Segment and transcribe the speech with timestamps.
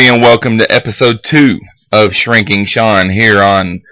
[0.00, 1.60] everybody, and welcome to episode two
[1.92, 3.82] of Shrinking Sean here on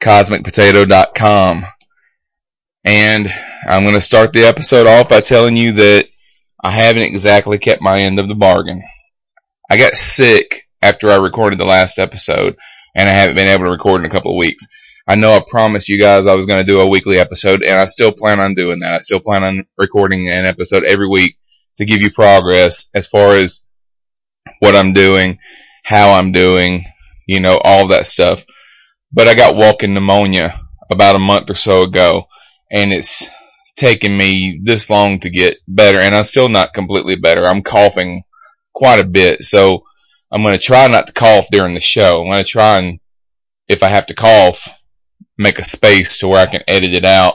[0.00, 1.64] CosmicPotato.com.
[2.84, 3.28] And
[3.68, 6.08] I'm going to start the episode off by telling you that
[6.60, 8.82] I haven't exactly kept my end of the bargain.
[9.70, 12.56] I got sick after I recorded the last episode,
[12.96, 14.66] and I haven't been able to record in a couple of weeks.
[15.06, 17.76] I know I promised you guys I was going to do a weekly episode, and
[17.76, 18.94] I still plan on doing that.
[18.94, 21.36] I still plan on recording an episode every week
[21.76, 23.60] to give you progress as far as
[24.60, 25.38] what I'm doing,
[25.84, 26.84] how I'm doing,
[27.26, 28.44] you know, all that stuff.
[29.12, 32.26] But I got walking pneumonia about a month or so ago,
[32.70, 33.26] and it's
[33.76, 37.46] taken me this long to get better, and I'm still not completely better.
[37.46, 38.24] I'm coughing
[38.72, 39.84] quite a bit, so
[40.30, 42.20] I'm going to try not to cough during the show.
[42.20, 43.00] I'm going to try and,
[43.68, 44.68] if I have to cough,
[45.38, 47.34] make a space to where I can edit it out.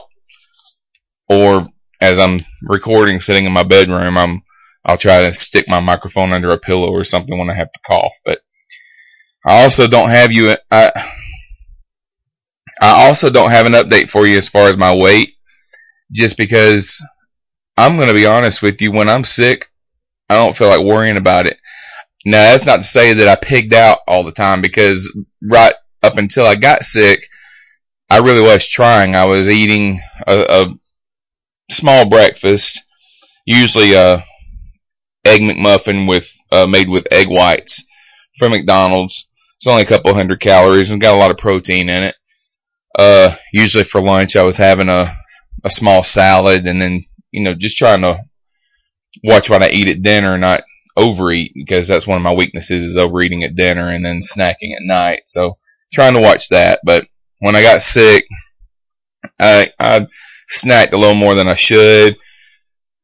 [1.28, 1.66] Or
[2.00, 4.42] as I'm recording sitting in my bedroom, I'm
[4.84, 7.80] I'll try to stick my microphone under a pillow or something when I have to
[7.86, 8.14] cough.
[8.24, 8.40] But
[9.44, 10.54] I also don't have you.
[10.70, 10.90] I
[12.80, 15.34] I also don't have an update for you as far as my weight,
[16.12, 17.02] just because
[17.76, 18.90] I'm going to be honest with you.
[18.90, 19.70] When I'm sick,
[20.28, 21.58] I don't feel like worrying about it.
[22.24, 25.10] Now that's not to say that I pigged out all the time because
[25.42, 27.28] right up until I got sick,
[28.10, 29.14] I really was trying.
[29.14, 30.74] I was eating a, a
[31.70, 32.82] small breakfast,
[33.46, 34.24] usually a
[35.24, 37.84] egg McMuffin with uh, made with egg whites
[38.38, 39.28] from McDonald's.
[39.56, 42.14] It's only a couple hundred calories and got a lot of protein in it.
[42.98, 45.16] Uh, usually for lunch I was having a
[45.62, 48.24] a small salad and then you know just trying to
[49.22, 50.62] watch what I eat at dinner, and not
[50.96, 54.82] overeat because that's one of my weaknesses is overeating at dinner and then snacking at
[54.82, 55.22] night.
[55.26, 55.58] So
[55.92, 57.06] trying to watch that, but
[57.38, 58.26] when I got sick,
[59.40, 60.06] I I
[60.54, 62.16] snacked a little more than I should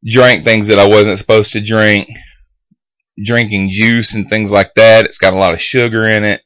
[0.06, 2.08] drank things that I wasn't supposed to drink,
[3.22, 5.04] drinking juice and things like that.
[5.04, 6.42] It's got a lot of sugar in it.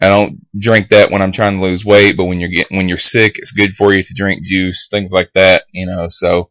[0.00, 2.88] I don't drink that when I'm trying to lose weight, but when you're getting, when
[2.88, 6.50] you're sick, it's good for you to drink juice, things like that, you know, so,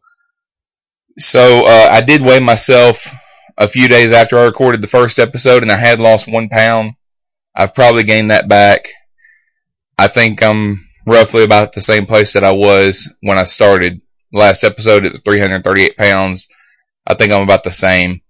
[1.18, 3.06] so, uh, I did weigh myself
[3.56, 6.94] a few days after I recorded the first episode and I had lost one pound.
[7.54, 8.88] I've probably gained that back.
[9.96, 14.00] I think I'm roughly about the same place that I was when I started
[14.34, 16.48] last episode it was 338 pounds.
[17.06, 18.20] I think I'm about the same.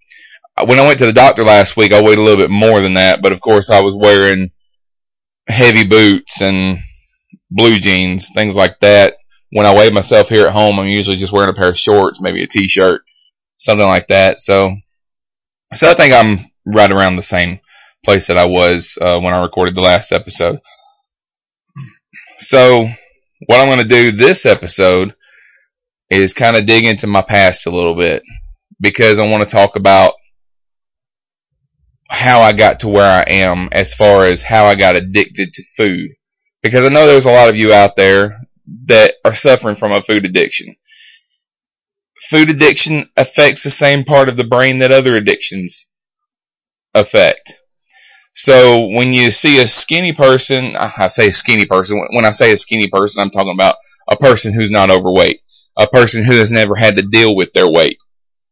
[0.65, 2.93] When I went to the doctor last week, I weighed a little bit more than
[2.93, 4.51] that, but of course I was wearing
[5.47, 6.79] heavy boots and
[7.51, 9.17] blue jeans, things like that.
[9.51, 12.21] When I weigh myself here at home, I'm usually just wearing a pair of shorts,
[12.21, 13.01] maybe a t-shirt,
[13.57, 14.39] something like that.
[14.39, 14.75] So,
[15.73, 17.59] so I think I'm right around the same
[18.03, 20.59] place that I was uh, when I recorded the last episode.
[22.37, 22.89] So,
[23.47, 25.15] what I'm going to do this episode
[26.09, 28.23] is kind of dig into my past a little bit
[28.79, 30.13] because I want to talk about
[32.09, 35.63] how I got to where I am as far as how I got addicted to
[35.75, 36.11] food.
[36.61, 38.41] Because I know there's a lot of you out there
[38.85, 40.75] that are suffering from a food addiction.
[42.29, 45.87] Food addiction affects the same part of the brain that other addictions
[46.93, 47.53] affect.
[48.33, 52.57] So when you see a skinny person, I say skinny person, when I say a
[52.57, 53.75] skinny person, I'm talking about
[54.09, 55.41] a person who's not overweight
[55.77, 57.97] a person who has never had to deal with their weight.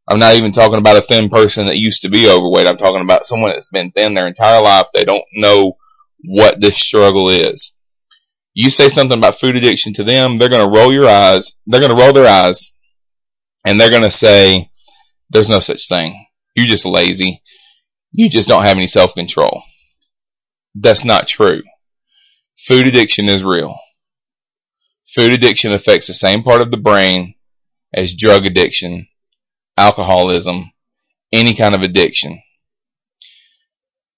[0.08, 2.68] I'm not even talking about a thin person that used to be overweight.
[2.68, 4.88] I'm talking about someone that's been thin their entire life.
[4.94, 5.78] They don't know
[6.26, 7.74] what this struggle is.
[8.54, 11.56] You say something about food addiction to them, they're going to roll your eyes.
[11.66, 12.72] They're going to roll their eyes
[13.66, 14.70] and they're going to say,
[15.30, 16.26] there's no such thing.
[16.56, 17.42] You're just lazy.
[18.12, 19.64] You just don't have any self-control.
[20.76, 21.64] That's not true.
[22.58, 23.78] Food addiction is real.
[25.16, 27.36] Food addiction affects the same part of the brain
[27.94, 29.08] as drug addiction,
[29.78, 30.72] alcoholism,
[31.32, 32.42] any kind of addiction.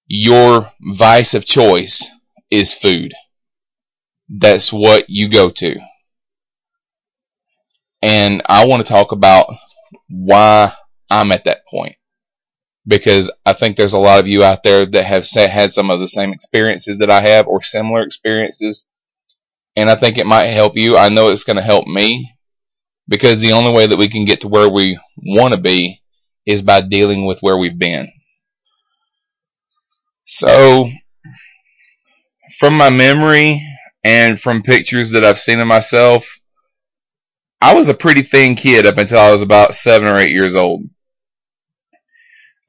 [0.07, 2.07] Your vice of choice
[2.49, 3.13] is food.
[4.29, 5.75] That's what you go to.
[8.01, 9.47] And I want to talk about
[10.09, 10.73] why
[11.09, 11.95] I'm at that point.
[12.87, 15.99] Because I think there's a lot of you out there that have had some of
[15.99, 18.85] the same experiences that I have or similar experiences
[19.75, 20.97] and I think it might help you.
[20.97, 22.33] I know it's going to help me
[23.07, 26.01] because the only way that we can get to where we want to be
[26.45, 28.11] is by dealing with where we've been.
[30.25, 30.89] So,
[32.57, 33.61] from my memory
[34.03, 36.39] and from pictures that I've seen of myself,
[37.61, 40.55] I was a pretty thin kid up until I was about seven or eight years
[40.55, 40.83] old.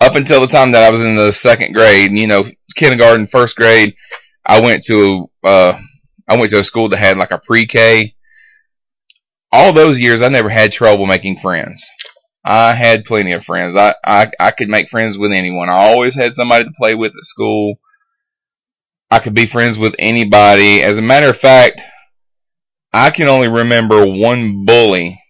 [0.01, 3.57] Up until the time that I was in the second grade, you know, kindergarten, first
[3.57, 3.97] grade,
[4.45, 5.79] I went to uh,
[6.29, 8.15] I went to a school that had like a pre-K.
[9.53, 11.89] All those years, I never had trouble making friends.
[12.45, 13.75] I had plenty of friends.
[13.75, 15.69] I, I, I could make friends with anyone.
[15.69, 17.81] I always had somebody to play with at school.
[19.11, 20.83] I could be friends with anybody.
[20.83, 21.81] As a matter of fact,
[22.93, 25.21] I can only remember one bully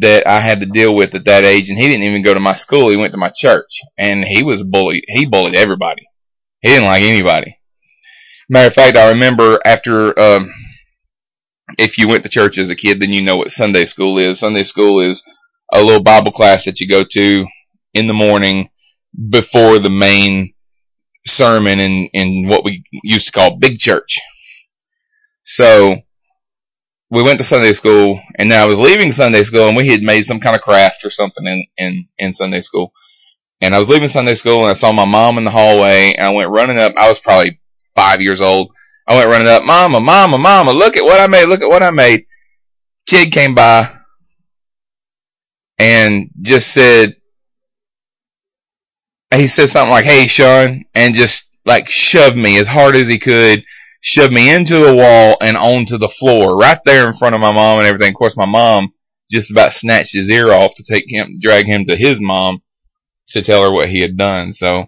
[0.00, 2.40] that I had to deal with at that age, and he didn't even go to
[2.40, 2.90] my school.
[2.90, 5.04] He went to my church, and he was bullied.
[5.08, 6.08] He bullied everybody.
[6.60, 7.57] He didn't like anybody.
[8.48, 10.50] Matter of fact, I remember after, um,
[11.78, 14.38] if you went to church as a kid, then you know what Sunday school is.
[14.38, 15.22] Sunday school is
[15.72, 17.46] a little Bible class that you go to
[17.92, 18.70] in the morning
[19.28, 20.54] before the main
[21.26, 24.18] sermon in, in what we used to call big church.
[25.44, 25.96] So
[27.10, 30.02] we went to Sunday school and now I was leaving Sunday school and we had
[30.02, 32.92] made some kind of craft or something in, in, in Sunday school.
[33.60, 36.26] And I was leaving Sunday school and I saw my mom in the hallway and
[36.26, 36.94] I went running up.
[36.96, 37.60] I was probably
[37.98, 38.70] five years old.
[39.08, 41.82] I went running up, mama, mama, mama, look at what I made, look at what
[41.82, 42.26] I made.
[43.06, 43.90] Kid came by
[45.78, 47.16] and just said,
[49.34, 53.18] he said something like, hey, Sean, and just like shoved me as hard as he
[53.18, 53.64] could,
[54.00, 57.52] shoved me into the wall and onto the floor right there in front of my
[57.52, 58.10] mom and everything.
[58.10, 58.92] Of course, my mom
[59.30, 62.62] just about snatched his ear off to take him, drag him to his mom
[63.28, 64.52] to tell her what he had done.
[64.52, 64.86] So,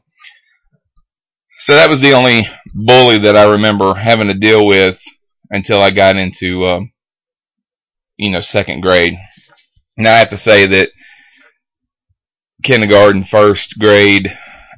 [1.58, 2.46] so that was the only
[2.84, 5.00] bully that I remember having to deal with
[5.50, 6.80] until I got into, uh,
[8.16, 9.18] you know, second grade.
[9.96, 10.90] Now I have to say that
[12.62, 14.32] kindergarten, first grade,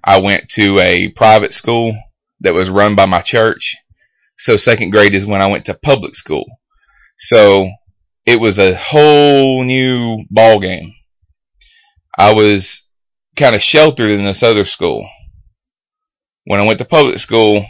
[0.05, 1.97] I went to a private school
[2.41, 3.77] that was run by my church.
[4.39, 6.47] So second grade is when I went to public school.
[7.17, 7.71] So
[8.27, 10.95] it was a whole new ball game.
[12.19, 12.87] I was
[13.37, 15.09] kind of sheltered in this other school.
[16.45, 17.65] When I went to public school,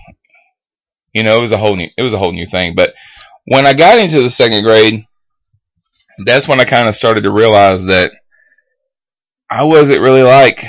[1.13, 2.75] you know, it was a whole new, it was a whole new thing.
[2.75, 2.95] But
[3.45, 5.05] when I got into the second grade,
[6.25, 8.13] that's when I kind of started to realize that
[9.51, 10.65] I wasn't really like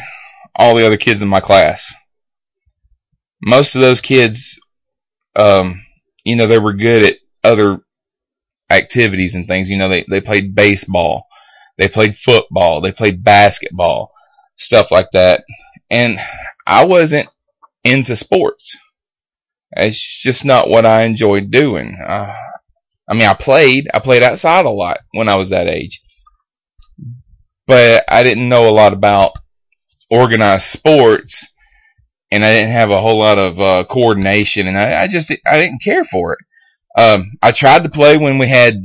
[0.55, 1.93] all the other kids in my class.
[3.41, 4.59] Most of those kids,
[5.35, 5.83] um,
[6.23, 7.79] you know, they were good at other
[8.69, 9.69] activities and things.
[9.69, 11.27] You know, they, they played baseball,
[11.77, 14.11] they played football, they played basketball,
[14.57, 15.43] stuff like that.
[15.89, 16.19] And
[16.65, 17.29] I wasn't
[17.83, 18.77] into sports.
[19.75, 21.97] It's just not what I enjoyed doing.
[22.05, 22.35] Uh,
[23.07, 26.01] I mean, I played, I played outside a lot when I was that age,
[27.67, 29.33] but I didn't know a lot about
[30.09, 31.51] organized sports
[32.31, 35.59] and I didn't have a whole lot of uh, coordination and I, I, just, I
[35.59, 36.39] didn't care for it.
[36.99, 38.79] Um, I tried to play when we had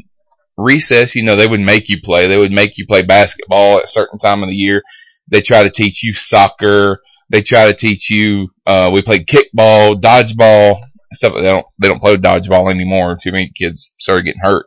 [0.57, 2.27] recess, you know, they would make you play.
[2.27, 4.83] They would make you play basketball at a certain time of the year.
[5.29, 7.01] They try to teach you soccer.
[7.31, 10.81] They try to teach you, uh, we played kickball, dodgeball,
[11.13, 11.35] stuff.
[11.35, 13.17] They don't they don't play dodgeball anymore.
[13.21, 14.67] Too many kids started getting hurt.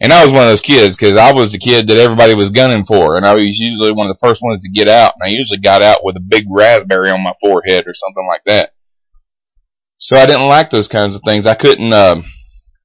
[0.00, 2.50] And I was one of those kids because I was the kid that everybody was
[2.50, 5.14] gunning for, and I was usually one of the first ones to get out.
[5.14, 8.42] And I usually got out with a big raspberry on my forehead or something like
[8.44, 8.72] that.
[9.98, 11.46] So I didn't like those kinds of things.
[11.46, 12.20] I couldn't, uh,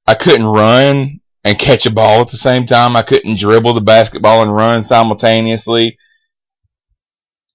[0.06, 2.96] I couldn't run and catch a ball at the same time.
[2.96, 5.98] I couldn't dribble the basketball and run simultaneously.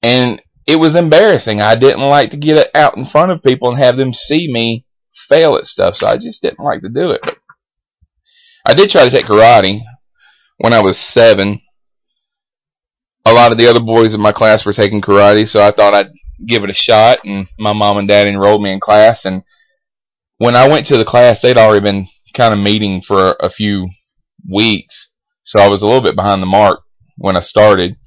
[0.03, 1.61] And it was embarrassing.
[1.61, 4.51] I didn't like to get it out in front of people and have them see
[4.51, 7.21] me fail at stuff, so I just didn't like to do it.
[7.23, 7.37] But
[8.65, 9.79] I did try to take karate
[10.57, 11.61] when I was seven.
[13.25, 15.93] A lot of the other boys in my class were taking karate, so I thought
[15.93, 16.11] I'd
[16.45, 17.19] give it a shot.
[17.25, 19.25] And my mom and dad enrolled me in class.
[19.25, 19.43] And
[20.37, 23.89] when I went to the class, they'd already been kind of meeting for a few
[24.49, 25.09] weeks,
[25.43, 26.81] so I was a little bit behind the mark
[27.17, 27.97] when I started.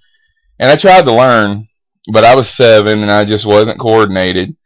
[0.58, 1.68] And I tried to learn,
[2.08, 4.56] but I was seven and I just wasn't coordinated.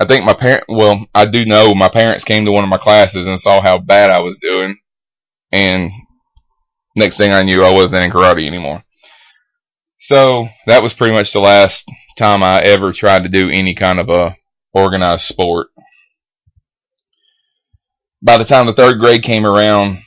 [0.00, 2.78] I think my parent, well, I do know my parents came to one of my
[2.78, 4.78] classes and saw how bad I was doing.
[5.50, 5.90] And
[6.96, 8.82] next thing I knew, I wasn't in karate anymore.
[9.98, 11.84] So that was pretty much the last
[12.18, 14.36] time I ever tried to do any kind of a
[14.72, 15.68] organized sport.
[18.20, 19.98] By the time the third grade came around,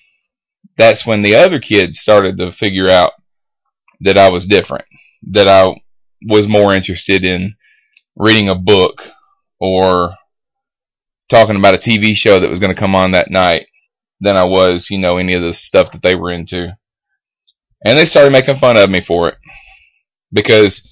[0.78, 3.14] that's when the other kids started to figure out
[4.02, 4.86] that I was different,
[5.32, 5.76] that I
[6.26, 7.56] was more interested in
[8.16, 9.08] reading a book
[9.60, 10.16] or
[11.30, 13.68] talking about a TV show that was going to come on that night
[14.20, 16.76] than I was, you know, any of the stuff that they were into.
[17.84, 19.36] And they started making fun of me for it.
[20.32, 20.90] Because,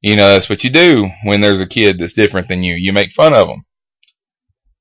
[0.00, 2.74] you know, that's what you do when there's a kid that's different than you.
[2.74, 3.64] You make fun of them.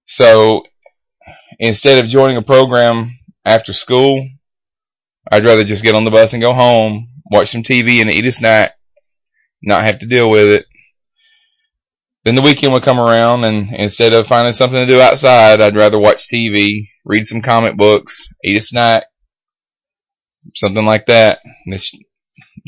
[0.06, 0.64] So,
[1.60, 3.12] instead of joining a program
[3.46, 4.28] after school,
[5.32, 8.26] I'd rather just get on the bus and go home, watch some TV and eat
[8.26, 8.77] a snack,
[9.62, 10.66] not have to deal with it,
[12.24, 15.78] then the weekend would come around and instead of finding something to do outside, I'd
[15.78, 19.06] rather watch TV, read some comic books, eat a snack,
[20.54, 21.40] something like that.
[21.68, 21.96] This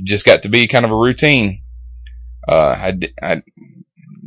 [0.03, 1.61] just got to be kind of a routine.
[2.47, 3.41] Uh, I, I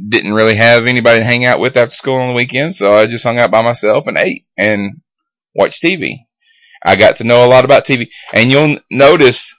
[0.08, 3.06] didn't really have anybody to hang out with after school on the weekends, so I
[3.06, 5.00] just hung out by myself and ate and
[5.54, 6.26] watched TV.
[6.84, 9.54] I got to know a lot about TV, and you'll notice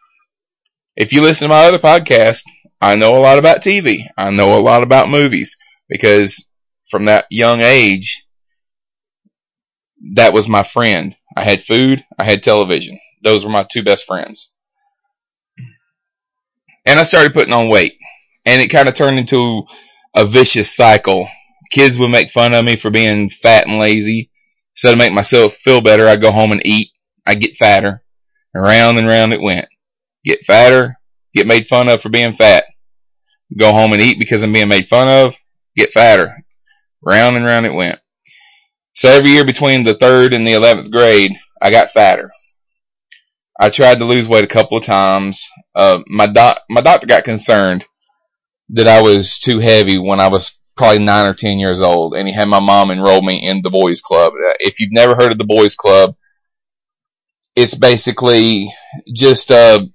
[0.96, 2.44] if you listen to my other podcast,
[2.84, 4.08] I know a lot about TV.
[4.18, 6.46] I know a lot about movies because
[6.92, 8.26] from that young age,
[10.16, 11.16] that was my friend.
[11.38, 13.00] I had food, I had television.
[13.24, 14.52] Those were my two best friends.
[16.86, 17.94] And I started putting on weight.
[18.46, 19.64] And it kind of turned into
[20.14, 21.30] a vicious cycle.
[21.72, 24.30] Kids would make fun of me for being fat and lazy.
[24.74, 26.90] So to make myself feel better, I'd go home and eat.
[27.26, 28.04] I'd get fatter.
[28.54, 29.70] And round and round it went.
[30.26, 31.00] Get fatter,
[31.34, 32.66] get made fun of for being fat.
[33.58, 35.36] Go home and eat because I'm being made fun of,
[35.76, 36.44] get fatter.
[37.02, 38.00] Round and round it went.
[38.94, 42.32] So every year between the third and the 11th grade, I got fatter.
[43.60, 45.50] I tried to lose weight a couple of times.
[45.76, 47.86] Uh, my doc, my doctor got concerned
[48.70, 52.28] that I was too heavy when I was probably nine or ten years old, and
[52.28, 54.34] he had my mom enroll me in the boys club.
[54.34, 56.16] Uh, if you've never heard of the boys club,
[57.56, 58.74] it's basically
[59.14, 59.88] just a,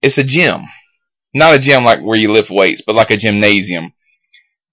[0.00, 0.62] it's a gym,
[1.34, 3.92] not a gym like where you lift weights, but like a gymnasium,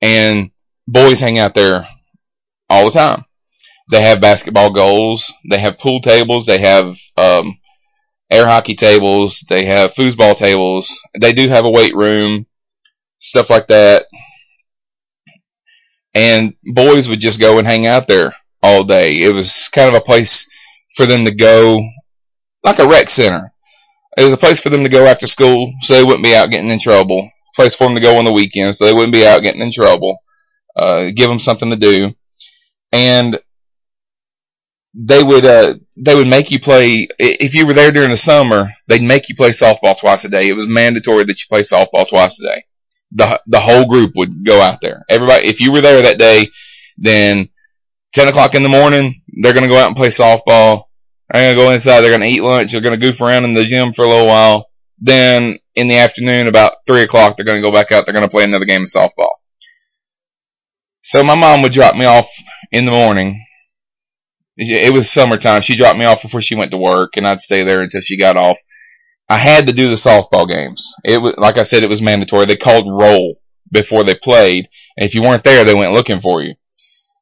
[0.01, 0.51] and
[0.87, 1.87] boys hang out there
[2.69, 3.25] all the time.
[3.91, 7.57] They have basketball goals, they have pool tables, they have um,
[8.29, 12.45] air hockey tables, they have foosball tables, they do have a weight room,
[13.19, 14.05] stuff like that.
[16.13, 19.21] And boys would just go and hang out there all day.
[19.21, 20.47] It was kind of a place
[20.95, 21.81] for them to go,
[22.63, 23.53] like a rec center.
[24.19, 26.51] It was a place for them to go after school so they wouldn't be out
[26.51, 27.31] getting in trouble.
[27.55, 29.71] Place for them to go on the weekends so they wouldn't be out getting in
[29.71, 30.17] trouble.
[30.75, 32.13] Uh, give them something to do.
[32.91, 33.39] And
[34.93, 38.69] they would uh they would make you play if you were there during the summer
[38.87, 42.09] they'd make you play softball twice a day it was mandatory that you play softball
[42.09, 42.63] twice a day
[43.11, 46.47] the the whole group would go out there everybody if you were there that day
[46.97, 47.47] then
[48.13, 50.85] 10 o'clock in the morning they're going to go out and play softball
[51.33, 53.93] going to go inside they're to eat lunch they're to goof around in the gym
[53.93, 54.69] for a little while
[54.99, 58.43] then in the afternoon about 3 o'clock they're to go back out they're to play
[58.43, 59.29] another game of softball
[61.01, 62.29] so my mom would drop me off
[62.71, 63.43] in the morning
[64.59, 65.61] it was summertime.
[65.61, 68.17] She dropped me off before she went to work, and I'd stay there until she
[68.17, 68.57] got off.
[69.29, 70.93] I had to do the softball games.
[71.05, 72.45] It was like I said, it was mandatory.
[72.45, 73.39] They called roll
[73.71, 74.67] before they played,
[74.97, 76.55] and if you weren't there, they went looking for you.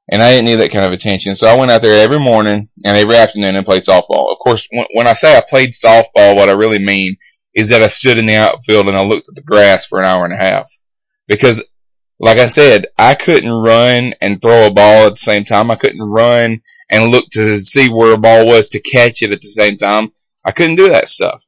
[0.09, 2.69] And I didn't need that kind of attention, so I went out there every morning
[2.85, 4.31] and every afternoon and played softball.
[4.31, 7.17] Of course, when, when I say I played softball, what I really mean
[7.53, 10.05] is that I stood in the outfield and I looked at the grass for an
[10.05, 10.69] hour and a half
[11.27, 11.61] because
[12.19, 15.69] like I said, I couldn't run and throw a ball at the same time.
[15.69, 19.41] I couldn't run and look to see where a ball was to catch it at
[19.41, 20.11] the same time.
[20.43, 21.43] I couldn't do that stuff.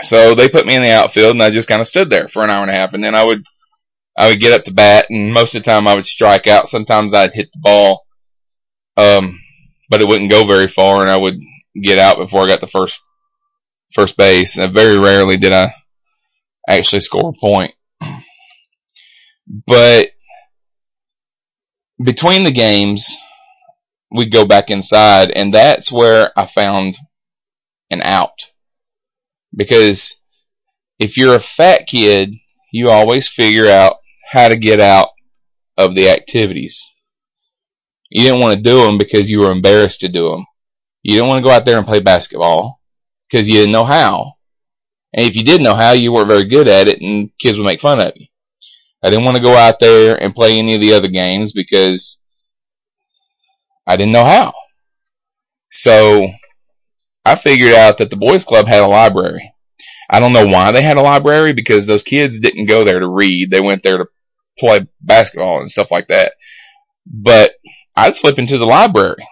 [0.00, 2.42] So they put me in the outfield and I just kind of stood there for
[2.42, 3.44] an hour and a half and then I would,
[4.18, 6.68] I would get up to bat and most of the time I would strike out.
[6.68, 8.04] Sometimes I'd hit the ball,
[8.96, 9.38] um,
[9.88, 11.38] but it wouldn't go very far and I would
[11.80, 13.00] get out before I got the first,
[13.94, 14.58] first base.
[14.58, 15.72] And very rarely did I
[16.68, 17.74] actually score a point.
[19.66, 20.10] But
[22.02, 23.18] between the games,
[24.10, 26.96] we'd go back inside, and that's where I found
[27.88, 28.50] an out.
[29.54, 30.16] Because
[30.98, 32.34] if you're a fat kid,
[32.72, 33.98] you always figure out
[34.30, 35.08] how to get out
[35.76, 36.86] of the activities.
[38.10, 40.44] You didn't want to do them because you were embarrassed to do them.
[41.02, 42.80] You didn't want to go out there and play basketball
[43.28, 44.34] because you didn't know how.
[45.14, 47.64] And if you did know how, you weren't very good at it and kids would
[47.64, 48.26] make fun of you.
[49.02, 52.20] I didn't want to go out there and play any of the other games because
[53.86, 54.52] I didn't know how.
[55.70, 56.26] So
[57.24, 59.52] I figured out that the boys club had a library.
[60.10, 63.08] I don't know why they had a library because those kids didn't go there to
[63.08, 63.50] read.
[63.50, 64.06] They went there to
[64.58, 66.32] play basketball and stuff like that.
[67.06, 67.52] But
[67.96, 69.24] I'd slip into the library.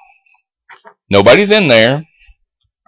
[1.11, 2.05] Nobody's in there.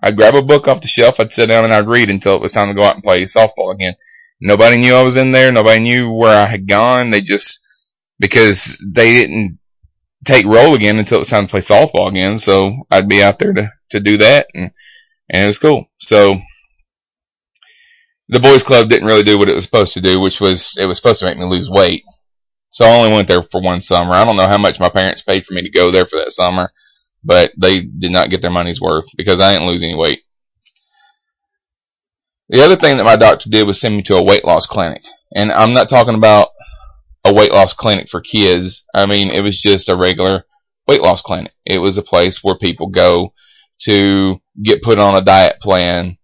[0.02, 1.18] I'd grab a book off the shelf.
[1.18, 3.22] I'd sit down and I'd read until it was time to go out and play
[3.24, 3.94] softball again.
[4.40, 5.50] Nobody knew I was in there.
[5.50, 7.10] Nobody knew where I had gone.
[7.10, 7.60] They just,
[8.18, 9.58] because they didn't
[10.24, 12.38] take roll again until it was time to play softball again.
[12.38, 14.70] So I'd be out there to, to do that and,
[15.30, 15.86] and it was cool.
[15.98, 16.36] So
[18.28, 20.86] the boys club didn't really do what it was supposed to do, which was, it
[20.86, 22.04] was supposed to make me lose weight.
[22.78, 24.12] So I only went there for one summer.
[24.12, 26.30] I don't know how much my parents paid for me to go there for that
[26.30, 26.70] summer,
[27.24, 30.22] but they did not get their money's worth because I didn't lose any weight.
[32.50, 35.02] The other thing that my doctor did was send me to a weight loss clinic.
[35.34, 36.50] And I'm not talking about
[37.24, 38.84] a weight loss clinic for kids.
[38.94, 40.44] I mean, it was just a regular
[40.86, 41.54] weight loss clinic.
[41.66, 43.32] It was a place where people go
[43.86, 46.16] to get put on a diet plan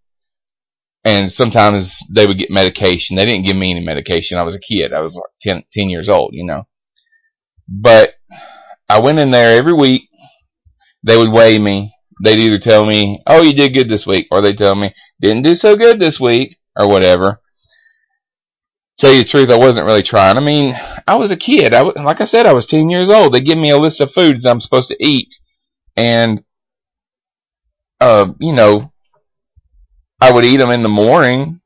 [1.04, 3.16] and sometimes they would get medication.
[3.16, 4.38] They didn't give me any medication.
[4.38, 4.92] I was a kid.
[4.92, 6.66] I was like 10, 10 years old, you know.
[7.68, 8.14] But
[8.88, 10.08] I went in there every week.
[11.02, 11.94] They would weigh me.
[12.23, 15.42] They'd either tell me, "Oh, you did good this week," or they'd tell me, "Didn't
[15.42, 17.40] do so good this week," or whatever.
[18.96, 20.37] Tell you the truth, I wasn't really trying.
[20.37, 20.75] I mean,
[21.08, 21.75] I was a kid.
[21.75, 23.34] I was, like I said, I was 10 years old.
[23.34, 25.40] They give me a list of foods I'm supposed to eat.
[25.96, 26.44] And,
[28.00, 28.92] uh, you know,
[30.21, 31.61] I would eat them in the morning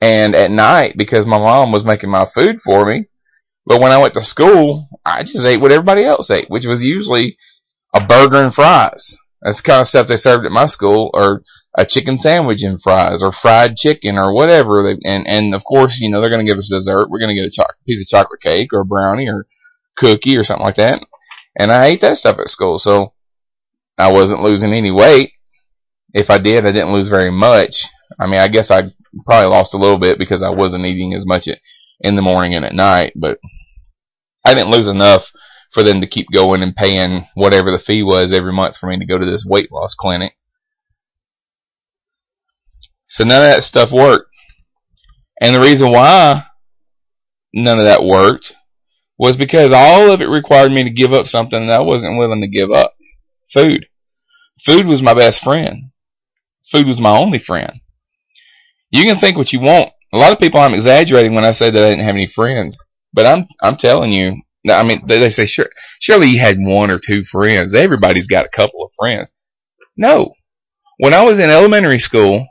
[0.00, 3.06] and at night because my mom was making my food for me.
[3.66, 6.84] But when I went to school, I just ate what everybody else ate, which was
[6.84, 7.36] usually
[7.94, 9.16] a burger and fries.
[9.40, 11.42] That's the kind of stuff they served at my school, or
[11.76, 14.86] a chicken sandwich and fries, or fried chicken, or whatever.
[14.88, 17.08] and and of course, you know they're going to give us dessert.
[17.08, 19.46] We're going to get a cho- piece of chocolate cake, or a brownie, or
[19.96, 21.02] cookie, or something like that.
[21.58, 23.12] And I ate that stuff at school, so
[23.98, 25.32] I wasn't losing any weight.
[26.14, 27.84] If I did, I didn't lose very much.
[28.18, 28.92] I mean, I guess I
[29.26, 31.48] probably lost a little bit because I wasn't eating as much
[32.00, 33.38] in the morning and at night, but
[34.46, 35.30] I didn't lose enough
[35.72, 38.98] for them to keep going and paying whatever the fee was every month for me
[38.98, 40.36] to go to this weight loss clinic.
[43.08, 44.30] So none of that stuff worked.
[45.40, 46.44] And the reason why
[47.52, 48.54] none of that worked
[49.18, 52.40] was because all of it required me to give up something that I wasn't willing
[52.40, 52.94] to give up.
[53.52, 53.86] Food.
[54.64, 55.90] Food was my best friend.
[56.70, 57.80] Food was my only friend.
[58.90, 59.90] You can think what you want.
[60.12, 62.82] A lot of people I'm exaggerating when I say that I didn't have any friends.
[63.12, 65.68] But I'm I'm telling you, I mean, they, say, sure,
[66.00, 67.74] surely you had one or two friends.
[67.74, 69.32] Everybody's got a couple of friends.
[69.96, 70.34] No.
[70.98, 72.46] When I was in elementary school,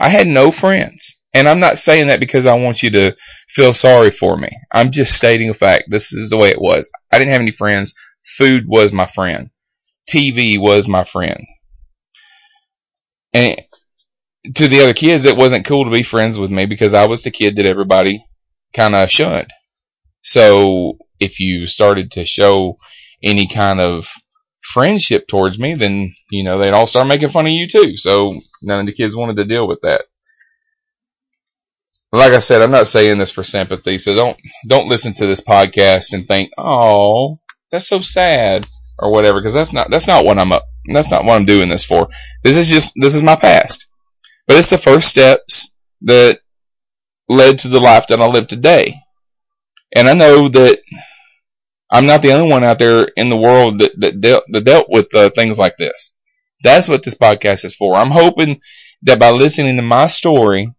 [0.00, 1.16] I had no friends.
[1.32, 3.16] And I'm not saying that because I want you to
[3.48, 4.50] feel sorry for me.
[4.72, 5.84] I'm just stating a fact.
[5.88, 6.90] This is the way it was.
[7.12, 7.94] I didn't have any friends.
[8.36, 9.50] Food was my friend.
[10.08, 11.46] TV was my friend.
[13.32, 13.60] And
[14.54, 17.22] to the other kids, it wasn't cool to be friends with me because I was
[17.22, 18.24] the kid that everybody
[18.74, 19.50] kind of shunned.
[20.22, 22.78] So if you started to show
[23.22, 24.08] any kind of
[24.62, 27.96] friendship towards me, then, you know, they'd all start making fun of you too.
[27.96, 30.02] So none of the kids wanted to deal with that.
[32.12, 35.42] Like I said, I'm not saying this for sympathy, so don't, don't listen to this
[35.42, 37.38] podcast and think, oh,
[37.70, 38.66] that's so sad
[38.98, 41.68] or whatever, because that's not, that's not what I'm up, that's not what I'm doing
[41.68, 42.08] this for.
[42.42, 43.86] This is just, this is my past.
[44.46, 45.70] But it's the first steps
[46.02, 46.40] that
[47.28, 48.94] led to the life that I live today.
[49.94, 50.80] And I know that
[51.90, 54.86] I'm not the only one out there in the world that that dealt, that dealt
[54.88, 56.14] with uh, things like this.
[56.62, 57.94] That's what this podcast is for.
[57.94, 58.60] I'm hoping
[59.02, 60.72] that by listening to my story,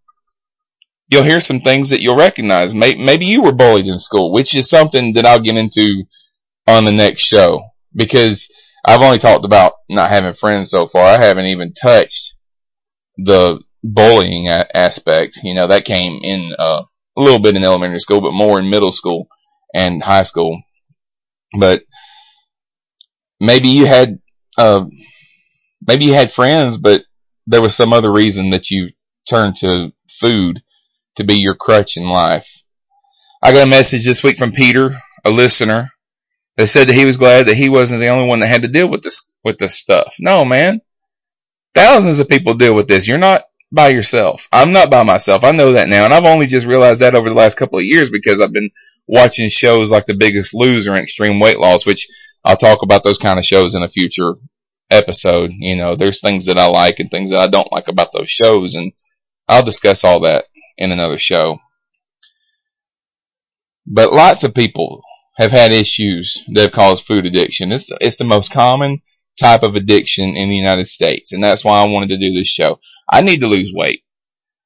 [1.09, 2.73] you'll hear some things that you'll recognize.
[2.73, 6.03] Maybe, maybe you were bullied in school, which is something that I'll get into
[6.67, 8.49] on the next show because
[8.85, 11.03] I've only talked about not having friends so far.
[11.03, 12.35] I haven't even touched
[13.17, 15.39] the bullying aspect.
[15.43, 16.83] You know, that came in uh,
[17.17, 19.27] a little bit in elementary school, but more in middle school
[19.73, 20.61] and high school
[21.57, 21.83] but
[23.39, 24.19] maybe you had,
[24.57, 24.85] uh,
[25.85, 27.03] maybe you had friends, but
[27.47, 28.91] there was some other reason that you
[29.29, 30.61] turned to food
[31.15, 32.63] to be your crutch in life.
[33.43, 35.91] I got a message this week from Peter, a listener,
[36.57, 38.67] that said that he was glad that he wasn't the only one that had to
[38.67, 40.13] deal with this, with this stuff.
[40.19, 40.81] No, man.
[41.73, 43.07] Thousands of people deal with this.
[43.07, 44.47] You're not by yourself.
[44.51, 45.43] I'm not by myself.
[45.43, 46.03] I know that now.
[46.05, 48.71] And I've only just realized that over the last couple of years because I've been
[49.07, 52.07] watching shows like The Biggest Loser and Extreme Weight Loss, which
[52.43, 54.33] I'll talk about those kind of shows in a future
[54.89, 55.51] episode.
[55.53, 58.29] You know, there's things that I like and things that I don't like about those
[58.29, 58.91] shows, and
[59.47, 60.45] I'll discuss all that
[60.77, 61.59] in another show.
[63.87, 65.01] But lots of people
[65.37, 67.71] have had issues that have caused food addiction.
[67.71, 69.01] It's the, it's the most common
[69.39, 72.47] type of addiction in the United States, and that's why I wanted to do this
[72.47, 72.79] show.
[73.11, 74.03] I need to lose weight.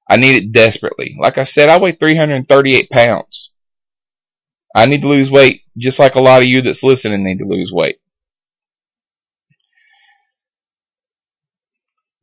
[0.10, 1.16] I need it desperately.
[1.20, 3.52] Like I said, I weigh 338 pounds.
[4.76, 7.46] I need to lose weight just like a lot of you that's listening need to
[7.46, 7.98] lose weight.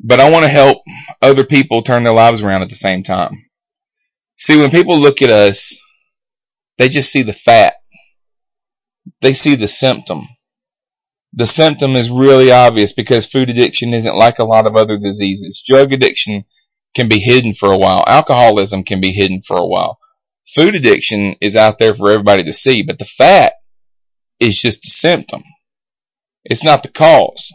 [0.00, 0.82] But I want to help
[1.20, 3.46] other people turn their lives around at the same time.
[4.36, 5.78] See, when people look at us,
[6.76, 7.74] they just see the fat.
[9.22, 10.28] They see the symptom.
[11.32, 15.62] The symptom is really obvious because food addiction isn't like a lot of other diseases.
[15.66, 16.44] Drug addiction
[16.94, 18.04] can be hidden for a while.
[18.06, 19.98] Alcoholism can be hidden for a while
[20.54, 23.54] food addiction is out there for everybody to see, but the fat
[24.38, 25.42] is just a symptom.
[26.44, 27.52] It's not the cause.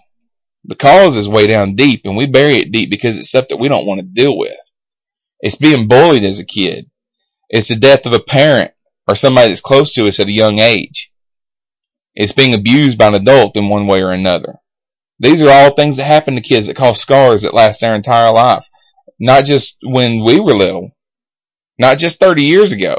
[0.63, 3.57] The cause is way down deep and we bury it deep because it's stuff that
[3.57, 4.55] we don't want to deal with.
[5.39, 6.89] It's being bullied as a kid.
[7.49, 8.71] It's the death of a parent
[9.07, 11.11] or somebody that's close to us at a young age.
[12.19, 14.55] It's being abused by an adult in one way or another.
[15.19, 18.31] These are all things that happen to kids that cause scars that last their entire
[18.31, 18.65] life.
[19.19, 20.95] Not just when we were little.
[21.77, 22.97] Not just 30 years ago.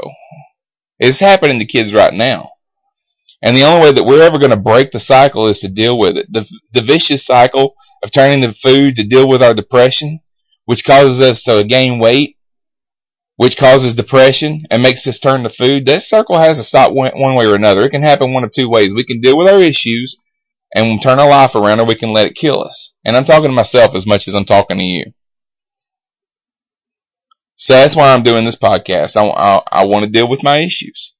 [0.99, 2.49] It's happening to kids right now.
[3.41, 5.99] And the only way that we're ever going to break the cycle is to deal
[5.99, 6.31] with it.
[6.31, 10.21] The, the vicious cycle of turning to food to deal with our depression,
[10.63, 12.37] which causes us to gain weight,
[13.39, 15.85] which causes depression and makes us turn to food.
[15.85, 17.83] That circle has to stop one, one way or another.
[17.83, 18.93] It can happen one of two ways.
[18.93, 20.19] We can deal with our issues
[20.75, 22.93] and turn our life around or we can let it kill us.
[23.05, 25.13] And I'm talking to myself as much as I'm talking to you.
[27.55, 29.15] So that's why I'm doing this podcast.
[29.15, 31.13] I, I, I want to deal with my issues.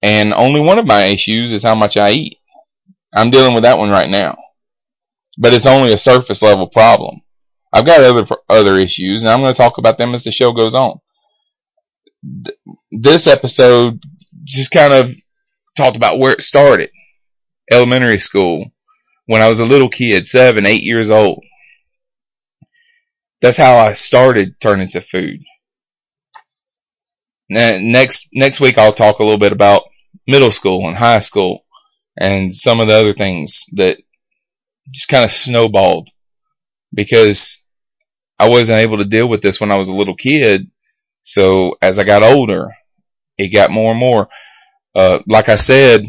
[0.00, 2.38] And only one of my issues is how much I eat.
[3.14, 4.38] I'm dealing with that one right now.
[5.36, 7.20] But it's only a surface level problem.
[7.70, 10.52] I've got other, other issues and I'm going to talk about them as the show
[10.52, 11.00] goes on.
[12.90, 14.02] This episode
[14.44, 15.14] just kind of
[15.76, 16.90] talked about where it started.
[17.70, 18.72] Elementary school.
[19.26, 21.44] When I was a little kid, seven, eight years old.
[23.40, 25.40] That's how I started turning to food.
[27.50, 29.84] Next, next week I'll talk a little bit about
[30.26, 31.64] middle school and high school
[32.18, 33.98] and some of the other things that
[34.92, 36.08] just kind of snowballed
[36.92, 37.58] because
[38.38, 40.70] I wasn't able to deal with this when I was a little kid.
[41.28, 42.74] So as I got older,
[43.36, 44.28] it got more and more.
[44.94, 46.06] Uh, like I said,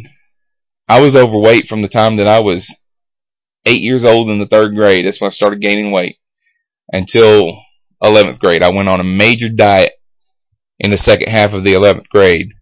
[0.88, 2.74] I was overweight from the time that I was
[3.66, 5.06] eight years old in the third grade.
[5.06, 6.20] That's when I started gaining weight
[6.94, 7.62] until
[8.02, 8.64] 11th grade.
[8.64, 9.92] I went on a major diet
[10.80, 12.54] in the second half of the 11th grade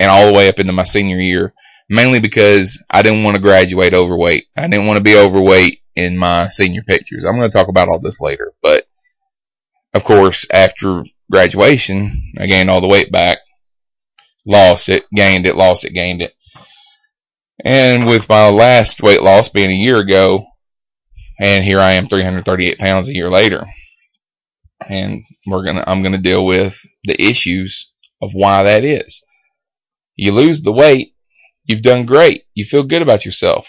[0.00, 1.54] and all the way up into my senior year,
[1.88, 4.46] mainly because I didn't want to graduate overweight.
[4.56, 7.24] I didn't want to be overweight in my senior pictures.
[7.24, 8.82] I'm going to talk about all this later, but
[9.94, 13.38] of course, after graduation, I gained all the weight back,
[14.46, 16.34] lost it, gained it, lost it, gained it.
[17.64, 20.46] And with my last weight loss being a year ago,
[21.40, 23.64] and here I am 338 pounds a year later.
[24.86, 29.22] And we're gonna, I'm gonna deal with the issues of why that is.
[30.16, 31.14] You lose the weight,
[31.64, 32.44] you've done great.
[32.54, 33.68] You feel good about yourself.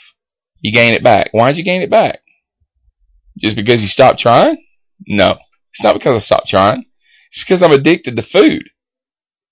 [0.62, 1.30] You gain it back.
[1.32, 2.20] Why'd you gain it back?
[3.38, 4.58] Just because you stopped trying?
[5.08, 5.38] No.
[5.72, 6.86] It's not because I stopped trying.
[7.36, 8.70] It's because I'm addicted to food.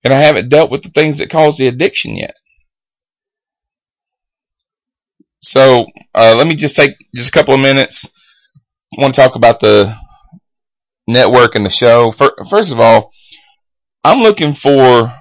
[0.06, 2.36] And I haven't dealt with the things that cause the addiction yet.
[5.40, 8.10] So, uh, let me just take just a couple of minutes.
[8.98, 9.94] I want to talk about the
[11.08, 12.12] network and the show.
[12.12, 13.12] First of all,
[14.06, 15.14] I'm looking for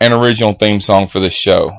[0.00, 1.72] an original theme song for this show.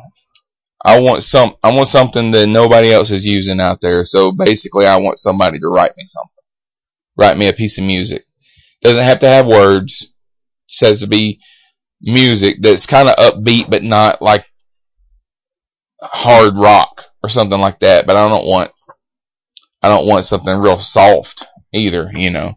[0.83, 4.03] I want some, I want something that nobody else is using out there.
[4.03, 6.43] So basically I want somebody to write me something.
[7.17, 8.25] Write me a piece of music.
[8.81, 10.11] Doesn't have to have words.
[10.75, 11.39] Says to be
[12.01, 14.45] music that's kind of upbeat, but not like
[16.01, 18.05] hard rock or something like that.
[18.05, 18.71] But I don't want,
[19.81, 22.53] I don't want something real soft either, you know.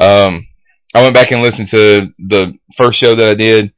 [0.00, 0.46] Um,
[0.94, 3.72] I went back and listened to the first show that I did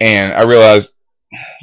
[0.00, 0.92] and I realized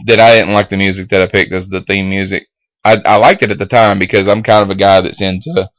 [0.05, 2.47] that I didn't like the music that I picked as the theme music.
[2.83, 5.69] I, I liked it at the time because I'm kind of a guy that's into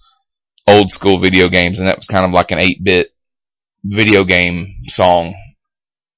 [0.68, 3.11] old school video games and that was kind of like an 8-bit
[3.84, 5.34] video game song.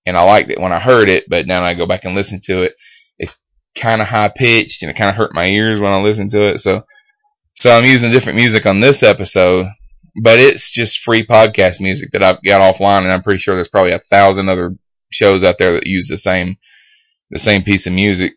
[0.07, 2.41] And I liked it when I heard it, but now I go back and listen
[2.45, 2.75] to it.
[3.19, 3.39] It's
[3.77, 6.53] kind of high pitched and it kind of hurt my ears when I listen to
[6.53, 6.59] it.
[6.61, 6.85] So,
[7.55, 9.67] so I'm using different music on this episode,
[10.23, 13.69] but it's just free podcast music that I've got offline and I'm pretty sure there's
[13.69, 14.77] probably a thousand other
[15.11, 16.57] shows out there that use the same,
[17.31, 18.35] the same piece of music.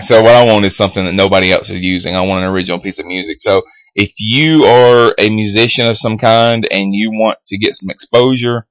[0.00, 2.14] So what I want is something that nobody else is using.
[2.14, 3.40] I want an original piece of music.
[3.40, 3.62] So
[3.94, 8.66] if you are a musician of some kind and you want to get some exposure,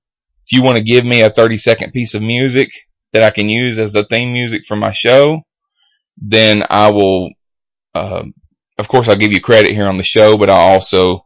[0.45, 2.69] if you want to give me a 30 second piece of music
[3.13, 5.41] that I can use as the theme music for my show,
[6.17, 7.31] then I will,
[7.93, 8.23] uh,
[8.77, 11.23] of course I'll give you credit here on the show, but I'll also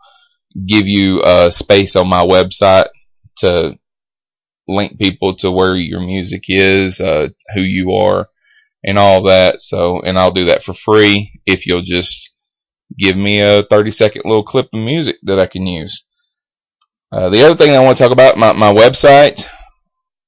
[0.65, 2.88] give you a uh, space on my website
[3.38, 3.77] to
[4.67, 8.27] link people to where your music is, uh, who you are,
[8.84, 9.62] and all that.
[9.62, 12.31] So, and I'll do that for free if you'll just
[12.97, 16.06] give me a 30 second little clip of music that I can use.
[17.12, 19.45] Uh, the other thing I want to talk about, my, my website,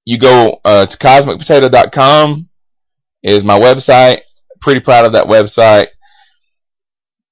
[0.06, 2.50] you go uh, to cosmicpotato.com
[3.24, 4.22] is my website.
[4.60, 5.88] Pretty proud of that website.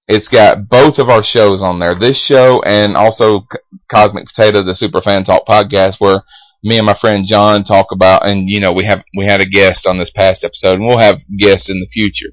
[0.07, 1.95] It's got both of our shows on there.
[1.95, 3.45] This show and also
[3.89, 6.23] Cosmic Potato, the Super Fan Talk podcast, where
[6.63, 9.45] me and my friend John talk about, and you know, we have, we had a
[9.45, 12.29] guest on this past episode and we'll have guests in the future.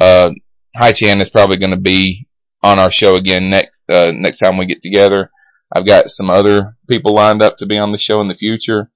[0.00, 0.30] Uh,
[0.76, 2.28] Hi Chan is probably going to be
[2.62, 5.30] on our show again next, uh, next time we get together.
[5.72, 8.90] I've got some other people lined up to be on the show in the future.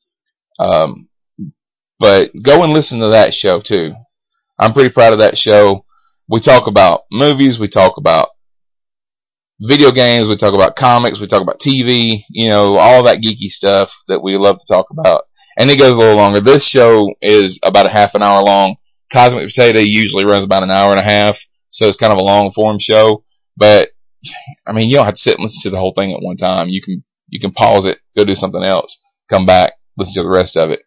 [0.59, 1.09] Um,
[1.99, 3.95] but go and listen to that show too.
[4.59, 5.85] I'm pretty proud of that show.
[6.29, 7.59] We talk about movies.
[7.59, 8.29] We talk about
[9.63, 13.49] video games, we talk about comics, we talk about TV, you know, all that geeky
[13.49, 15.23] stuff that we love to talk about.
[15.57, 16.41] And it goes a little longer.
[16.41, 18.77] This show is about a half an hour long.
[19.13, 21.39] Cosmic Potato usually runs about an hour and a half,
[21.73, 23.25] so it's kind of a long form show.
[23.57, 23.89] But
[24.67, 26.37] I mean, you don't have to sit and listen to the whole thing at one
[26.37, 26.69] time.
[26.69, 30.35] You can you can pause it, go do something else, come back, listen to the
[30.35, 30.83] rest of it.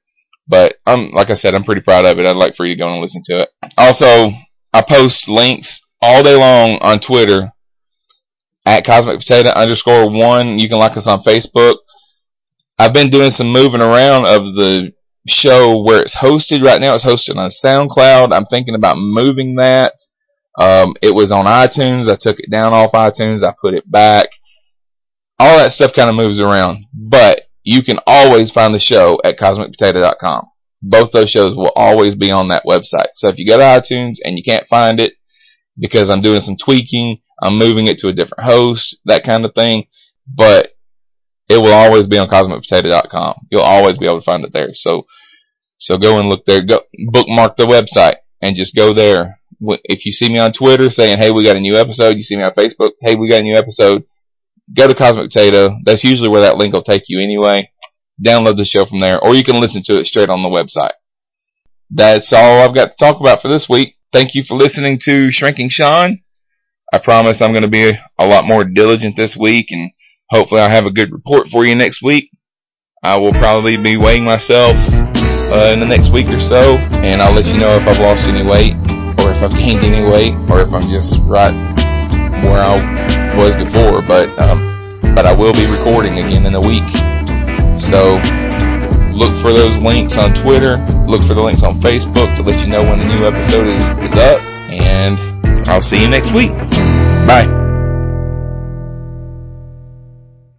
[0.47, 2.25] But I'm like I said, I'm pretty proud of it.
[2.25, 3.49] I'd like for you to go and listen to it.
[3.77, 4.31] Also,
[4.73, 7.51] I post links all day long on Twitter
[8.65, 10.59] at Cosmic Potato underscore one.
[10.59, 11.77] You can like us on Facebook.
[12.77, 14.93] I've been doing some moving around of the
[15.27, 16.63] show where it's hosted.
[16.63, 18.33] Right now it's hosted on SoundCloud.
[18.33, 19.93] I'm thinking about moving that.
[20.59, 22.11] Um, it was on iTunes.
[22.11, 23.43] I took it down off iTunes.
[23.43, 24.29] I put it back.
[25.37, 29.37] All that stuff kind of moves around, but you can always find the show at
[29.37, 30.47] cosmicpotato.com.
[30.81, 33.09] Both those shows will always be on that website.
[33.15, 35.13] So if you go to iTunes and you can't find it
[35.77, 39.53] because I'm doing some tweaking, I'm moving it to a different host, that kind of
[39.53, 39.87] thing,
[40.27, 40.69] but
[41.49, 43.47] it will always be on cosmicpotato.com.
[43.51, 44.73] You'll always be able to find it there.
[44.73, 45.05] So,
[45.77, 46.61] so go and look there.
[46.61, 49.39] Go bookmark the website and just go there.
[49.83, 52.35] If you see me on Twitter saying, "Hey, we got a new episode," you see
[52.35, 54.03] me on Facebook, "Hey, we got a new episode,"
[54.73, 55.77] go to Cosmic Potato.
[55.83, 57.69] That's usually where that link will take you anyway.
[58.23, 60.93] Download the show from there, or you can listen to it straight on the website.
[61.89, 63.95] That's all I've got to talk about for this week.
[64.11, 66.19] Thank you for listening to Shrinking Sean.
[66.93, 69.91] I promise I'm going to be a lot more diligent this week and
[70.31, 72.31] Hopefully I'll have a good report for you next week.
[73.03, 77.33] I will probably be weighing myself uh, in the next week or so, and I'll
[77.33, 78.73] let you know if I've lost any weight,
[79.35, 81.53] if I've gained any weight, or if I'm just right
[82.43, 84.01] where I was before.
[84.01, 86.87] But um, but I will be recording again in a week,
[87.79, 88.15] so
[89.13, 90.77] look for those links on Twitter.
[91.07, 93.87] Look for the links on Facebook to let you know when the new episode is
[94.03, 95.19] is up, and
[95.67, 96.51] I'll see you next week.
[97.27, 97.64] Bye.